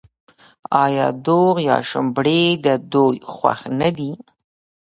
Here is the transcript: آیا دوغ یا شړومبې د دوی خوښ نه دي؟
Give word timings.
آیا 0.83 1.07
دوغ 1.25 1.55
یا 1.69 1.77
شړومبې 1.89 2.41
د 2.65 2.67
دوی 2.93 3.17
خوښ 3.35 3.59
نه 3.79 3.89
دي؟ 3.97 4.11